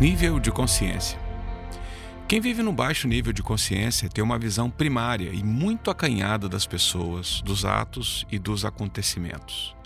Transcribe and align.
Nível 0.00 0.40
de 0.40 0.50
consciência. 0.50 1.20
Quem 2.26 2.40
vive 2.40 2.62
no 2.62 2.72
baixo 2.72 3.06
nível 3.06 3.32
de 3.32 3.42
consciência 3.42 4.08
tem 4.08 4.24
uma 4.24 4.38
visão 4.38 4.68
primária 4.68 5.30
e 5.32 5.44
muito 5.44 5.90
acanhada 5.90 6.48
das 6.48 6.66
pessoas, 6.66 7.40
dos 7.42 7.64
atos 7.64 8.26
e 8.30 8.38
dos 8.38 8.64
acontecimentos. 8.64 9.76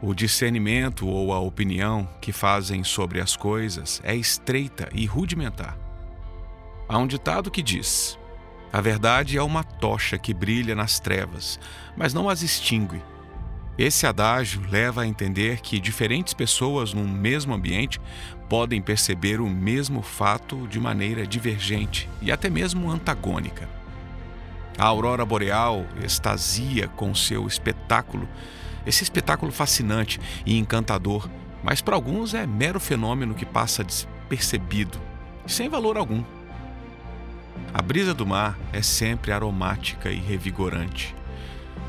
O 0.00 0.14
discernimento 0.14 1.06
ou 1.06 1.32
a 1.32 1.38
opinião 1.38 2.08
que 2.20 2.32
fazem 2.32 2.82
sobre 2.82 3.20
as 3.20 3.36
coisas 3.36 4.00
é 4.02 4.16
estreita 4.16 4.88
e 4.92 5.06
rudimentar. 5.06 5.78
Há 6.88 6.98
um 6.98 7.06
ditado 7.06 7.50
que 7.50 7.62
diz: 7.62 8.18
A 8.72 8.80
verdade 8.80 9.36
é 9.36 9.42
uma 9.42 9.62
tocha 9.62 10.18
que 10.18 10.34
brilha 10.34 10.74
nas 10.74 10.98
trevas, 10.98 11.60
mas 11.96 12.12
não 12.12 12.28
as 12.28 12.42
extingue. 12.42 13.00
Esse 13.78 14.06
adágio 14.06 14.62
leva 14.70 15.02
a 15.02 15.06
entender 15.06 15.60
que 15.60 15.80
diferentes 15.80 16.34
pessoas 16.34 16.92
num 16.92 17.08
mesmo 17.08 17.54
ambiente 17.54 18.00
podem 18.52 18.82
perceber 18.82 19.40
o 19.40 19.48
mesmo 19.48 20.02
fato 20.02 20.68
de 20.68 20.78
maneira 20.78 21.26
divergente 21.26 22.06
e 22.20 22.30
até 22.30 22.50
mesmo 22.50 22.90
antagônica. 22.90 23.66
A 24.76 24.84
aurora 24.84 25.24
boreal 25.24 25.86
extasia 26.04 26.86
com 26.86 27.14
seu 27.14 27.46
espetáculo, 27.46 28.28
esse 28.84 29.02
espetáculo 29.02 29.50
fascinante 29.50 30.20
e 30.44 30.58
encantador, 30.58 31.30
mas 31.64 31.80
para 31.80 31.94
alguns 31.94 32.34
é 32.34 32.46
mero 32.46 32.78
fenômeno 32.78 33.34
que 33.34 33.46
passa 33.46 33.82
despercebido, 33.82 35.00
sem 35.46 35.70
valor 35.70 35.96
algum. 35.96 36.22
A 37.72 37.80
brisa 37.80 38.12
do 38.12 38.26
mar 38.26 38.58
é 38.70 38.82
sempre 38.82 39.32
aromática 39.32 40.12
e 40.12 40.20
revigorante 40.20 41.14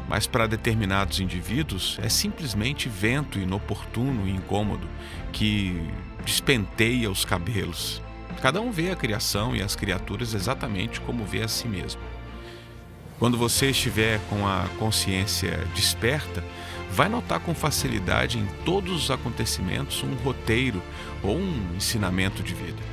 mas 0.08 0.28
para 0.28 0.48
determinados 0.48 1.20
indivíduos 1.20 1.98
é 2.02 2.10
simplesmente 2.10 2.90
vento 2.90 3.40
inoportuno 3.40 4.28
e 4.28 4.32
incômodo 4.32 4.88
que 5.32 5.82
despenteia 6.26 7.10
os 7.10 7.26
cabelos. 7.26 8.02
Cada 8.42 8.60
um 8.60 8.72
vê 8.72 8.92
a 8.92 8.96
criação 8.96 9.56
e 9.56 9.62
as 9.62 9.76
criaturas 9.76 10.34
exatamente 10.34 11.00
como 11.02 11.26
vê 11.26 11.42
a 11.42 11.48
si 11.48 11.68
mesmo. 11.68 12.02
Quando 13.18 13.38
você 13.38 13.70
estiver 13.70 14.20
com 14.30 14.46
a 14.46 14.68
consciência 14.78 15.66
desperta, 15.74 16.44
vai 16.92 17.08
notar 17.08 17.40
com 17.40 17.56
facilidade 17.56 18.38
em 18.38 18.46
todos 18.66 18.92
os 18.92 19.12
acontecimentos 19.12 20.04
um 20.04 20.14
roteiro 20.16 20.82
ou 21.24 21.38
um 21.38 21.76
ensinamento 21.76 22.44
de 22.44 22.54
vida. 22.54 22.84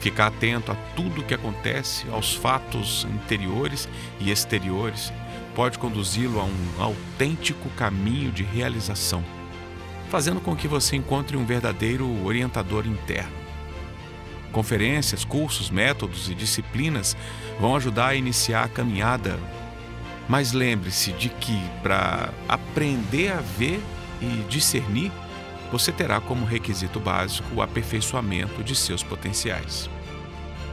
Ficar 0.00 0.26
atento 0.26 0.70
a 0.70 0.74
tudo 0.94 1.20
o 1.20 1.24
que 1.24 1.34
acontece, 1.34 2.06
aos 2.10 2.34
fatos 2.34 3.06
interiores 3.10 3.88
e 4.20 4.30
exteriores, 4.30 5.12
pode 5.54 5.78
conduzi-lo 5.78 6.38
a 6.38 6.44
um 6.44 6.82
autêntico 6.82 7.68
caminho 7.70 8.30
de 8.30 8.42
realização, 8.42 9.24
fazendo 10.10 10.40
com 10.40 10.54
que 10.54 10.68
você 10.68 10.96
encontre 10.96 11.36
um 11.36 11.46
verdadeiro 11.46 12.24
orientador 12.24 12.86
interno. 12.86 13.32
Conferências, 14.52 15.24
cursos, 15.24 15.70
métodos 15.70 16.30
e 16.30 16.34
disciplinas 16.34 17.16
vão 17.58 17.74
ajudar 17.74 18.08
a 18.08 18.14
iniciar 18.14 18.64
a 18.64 18.68
caminhada, 18.68 19.38
mas 20.28 20.52
lembre-se 20.52 21.12
de 21.12 21.28
que 21.28 21.58
para 21.82 22.32
aprender 22.48 23.32
a 23.32 23.40
ver 23.40 23.80
e 24.20 24.44
discernir, 24.48 25.10
você 25.70 25.92
terá 25.92 26.20
como 26.20 26.44
requisito 26.44 27.00
básico 27.00 27.54
o 27.54 27.62
aperfeiçoamento 27.62 28.62
de 28.62 28.74
seus 28.74 29.02
potenciais. 29.02 29.90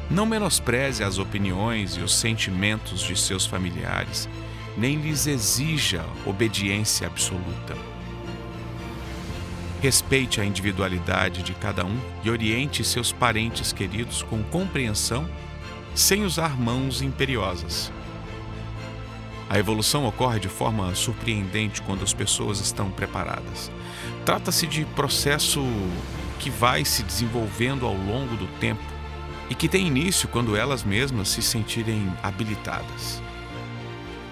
Não 0.10 0.26
menospreze 0.26 1.04
as 1.04 1.18
opiniões 1.18 1.96
e 1.98 2.02
os 2.02 2.16
sentimentos 2.16 3.02
de 3.02 3.16
seus 3.16 3.46
familiares 3.46 4.30
nem 4.78 4.96
lhes 4.98 5.28
exija 5.28 6.04
obediência 6.26 7.08
absoluta. 7.08 7.78
Respeite 9.82 10.40
a 10.40 10.46
individualidade 10.46 11.44
de 11.44 11.54
cada 11.54 11.86
um 11.86 12.00
e 12.24 12.30
oriente 12.30 12.84
seus 12.84 13.12
parentes 13.12 13.74
queridos 13.74 14.24
com 14.24 14.42
compreensão, 14.44 15.30
sem 15.94 16.24
usar 16.24 16.58
mãos 16.60 17.02
imperiosas. 17.02 17.92
A 19.54 19.60
evolução 19.60 20.08
ocorre 20.08 20.40
de 20.40 20.50
forma 20.50 20.96
surpreendente 20.96 21.80
quando 21.84 22.04
as 22.04 22.12
pessoas 22.12 22.60
estão 22.60 22.90
preparadas. 22.90 23.72
Trata-se 24.26 24.66
de 24.66 24.84
processo 24.84 25.64
que 26.40 26.50
vai 26.50 26.84
se 26.84 27.04
desenvolvendo 27.04 27.86
ao 27.86 27.94
longo 27.94 28.36
do 28.36 28.48
tempo 28.60 28.82
e 29.52 29.54
que 29.54 29.70
tem 29.70 29.86
início 29.86 30.28
quando 30.28 30.56
elas 30.56 30.84
mesmas 30.84 31.30
se 31.30 31.44
sentirem 31.44 32.12
habilitadas. 32.24 33.22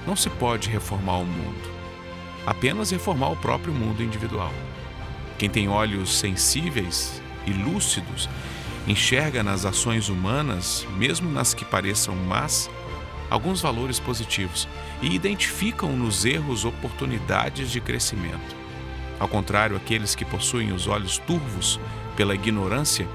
Não 0.08 0.16
se 0.16 0.28
pode 0.28 0.70
reformar 0.70 1.18
o 1.18 1.26
mundo, 1.26 1.70
apenas 2.44 2.90
reformar 2.90 3.30
o 3.30 3.38
próprio 3.38 3.76
mundo 3.76 4.02
individual. 4.02 4.52
Quem 5.38 5.52
tem 5.52 5.70
olhos 5.70 6.18
sensíveis 6.18 7.22
e 7.46 7.54
lúcidos 7.54 8.28
enxerga 8.88 9.44
nas 9.44 9.66
ações 9.66 10.10
humanas, 10.10 10.88
mesmo 10.98 11.32
nas 11.32 11.54
que 11.54 11.64
pareçam 11.64 12.16
más, 12.16 12.72
alguns 13.32 13.62
valores 13.62 13.98
positivos 13.98 14.68
e 15.02 15.16
identificam 15.16 15.96
nos 15.96 16.26
erros 16.26 16.66
oportunidades 16.66 17.72
de 17.72 17.80
crescimento. 17.80 18.56
Ao 19.18 19.28
contrário, 19.28 19.78
aqueles 19.78 20.14
que 20.14 20.26
possuem 20.26 20.74
os 20.74 20.86
olhos 20.86 21.18
turvos 21.20 21.80
pela 22.18 22.36
ignorância 22.36 23.08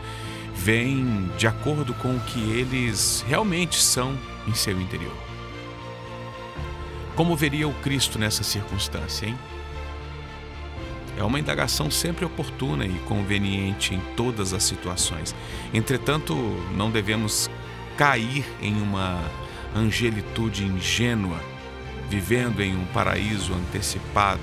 veem 0.54 1.30
de 1.36 1.46
acordo 1.46 1.92
com 1.92 2.16
o 2.16 2.20
que 2.20 2.40
eles 2.40 3.22
realmente 3.28 3.76
são 3.76 4.18
em 4.48 4.54
seu 4.54 4.80
interior. 4.80 5.14
Como 7.14 7.36
veria 7.36 7.68
o 7.68 7.74
Cristo 7.74 8.18
nessa 8.18 8.42
circunstância, 8.42 9.26
hein? 9.26 9.38
É 11.18 11.24
uma 11.24 11.38
indagação 11.40 11.90
sempre 11.90 12.24
oportuna 12.24 12.86
e 12.86 12.92
conveniente 13.00 13.94
em 13.94 14.00
todas 14.16 14.54
as 14.54 14.62
situações. 14.62 15.34
Entretanto, 15.72 16.34
não 16.74 16.90
devemos 16.90 17.50
cair 17.96 18.46
em 18.60 18.80
uma 18.80 19.22
angelitude 19.76 20.64
ingênua, 20.64 21.38
vivendo 22.08 22.62
em 22.62 22.74
um 22.74 22.84
paraíso 22.86 23.52
antecipado, 23.52 24.40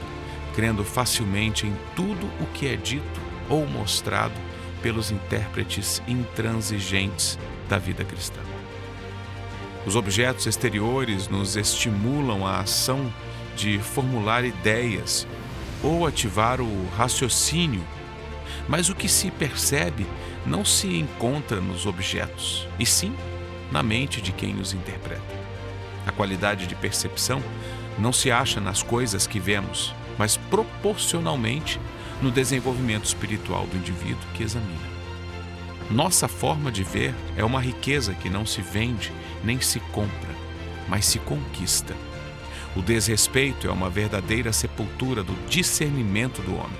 crendo 0.55 0.83
facilmente 0.83 1.65
em 1.65 1.75
tudo 1.95 2.27
o 2.39 2.45
que 2.53 2.67
é 2.67 2.75
dito 2.75 3.21
ou 3.49 3.65
mostrado 3.65 4.33
pelos 4.81 5.11
intérpretes 5.11 6.01
intransigentes 6.07 7.39
da 7.67 7.77
vida 7.77 8.03
cristã. 8.03 8.39
Os 9.85 9.95
objetos 9.95 10.45
exteriores 10.45 11.27
nos 11.27 11.55
estimulam 11.55 12.45
a 12.45 12.59
ação 12.59 13.11
de 13.55 13.79
formular 13.79 14.45
ideias 14.45 15.27
ou 15.81 16.07
ativar 16.07 16.61
o 16.61 16.87
raciocínio, 16.95 17.83
mas 18.67 18.89
o 18.89 18.95
que 18.95 19.09
se 19.09 19.29
percebe 19.31 20.05
não 20.45 20.63
se 20.63 20.87
encontra 20.97 21.59
nos 21.59 21.85
objetos, 21.85 22.67
e 22.79 22.85
sim 22.85 23.13
na 23.73 23.81
mente 23.81 24.21
de 24.21 24.31
quem 24.31 24.61
os 24.61 24.71
interpreta. 24.71 25.21
A 26.05 26.11
qualidade 26.11 26.67
de 26.67 26.75
percepção 26.75 27.41
não 27.97 28.13
se 28.13 28.31
acha 28.31 28.61
nas 28.61 28.83
coisas 28.83 29.25
que 29.25 29.39
vemos, 29.39 29.95
mas 30.15 30.37
proporcionalmente 30.37 31.81
no 32.21 32.29
desenvolvimento 32.29 33.05
espiritual 33.05 33.65
do 33.65 33.75
indivíduo 33.75 34.21
que 34.35 34.43
examina. 34.43 34.93
Nossa 35.89 36.27
forma 36.27 36.71
de 36.71 36.83
ver 36.83 37.15
é 37.35 37.43
uma 37.43 37.59
riqueza 37.59 38.13
que 38.13 38.29
não 38.29 38.45
se 38.45 38.61
vende 38.61 39.11
nem 39.43 39.59
se 39.59 39.79
compra, 39.79 40.29
mas 40.87 41.07
se 41.07 41.17
conquista. 41.17 41.95
O 42.75 42.81
desrespeito 42.81 43.67
é 43.67 43.71
uma 43.71 43.89
verdadeira 43.89 44.53
sepultura 44.53 45.23
do 45.23 45.33
discernimento 45.47 46.43
do 46.43 46.55
homem. 46.55 46.77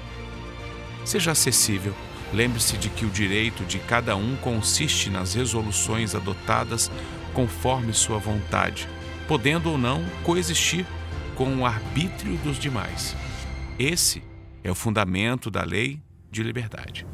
Seja 1.04 1.32
acessível, 1.32 1.94
lembre-se 2.34 2.78
de 2.78 2.90
que 2.90 3.06
o 3.06 3.10
direito 3.10 3.64
de 3.64 3.80
cada 3.80 4.16
um 4.16 4.36
consiste 4.36 5.10
nas 5.10 5.34
resoluções 5.34 6.16
adotadas 6.16 6.92
conforme 7.34 7.94
sua 7.94 8.18
vontade, 8.18 8.88
podendo 9.28 9.70
ou 9.72 9.78
não 9.78 10.04
coexistir 10.24 10.86
com 11.36 11.56
o 11.58 11.66
arbítrio 11.66 12.36
dos 12.38 12.58
demais. 12.58 13.16
Esse 13.78 14.24
é 14.64 14.72
o 14.72 14.76
fundamento 14.76 15.50
da 15.50 15.64
lei 15.64 16.00
de 16.32 16.44
liberdade. 16.44 17.06